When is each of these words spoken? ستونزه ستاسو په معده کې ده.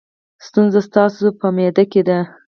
ستونزه 0.45 0.79
ستاسو 0.87 1.25
په 1.39 1.47
معده 1.55 1.83
کې 1.91 2.01
ده. 2.07 2.17